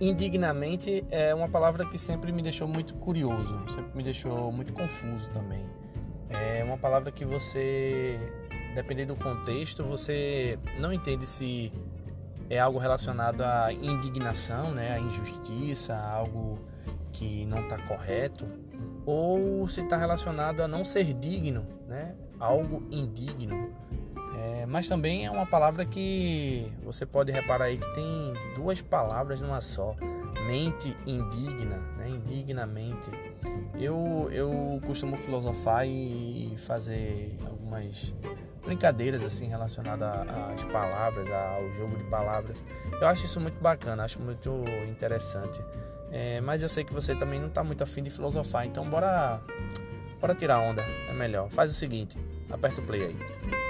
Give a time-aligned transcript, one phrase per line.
[0.00, 5.28] indignamente é uma palavra que sempre me deixou muito curioso, sempre me deixou muito confuso
[5.30, 5.64] também.
[6.30, 8.18] É uma palavra que você,
[8.74, 11.72] dependendo do contexto, você não entende se
[12.50, 16.58] é algo relacionado à indignação, né, à injustiça, a algo
[17.12, 18.46] que não está correto,
[19.04, 23.70] ou se está relacionado a não ser digno, né, algo indigno.
[24.38, 29.40] É, mas também é uma palavra que você pode reparar aí que tem duas palavras
[29.40, 29.96] numa só.
[30.46, 32.08] Mente indigna, né?
[32.08, 33.10] indignamente.
[33.74, 38.14] Eu, eu costumo filosofar e fazer algumas
[38.64, 40.08] brincadeiras assim relacionadas
[40.54, 42.62] às palavras, ao jogo de palavras.
[43.00, 45.60] Eu acho isso muito bacana, acho muito interessante.
[46.10, 49.40] É, mas eu sei que você também não está muito afim de filosofar, então bora,
[50.20, 51.50] bora tirar onda, é melhor.
[51.50, 52.16] Faz o seguinte,
[52.50, 53.67] aperta o play aí.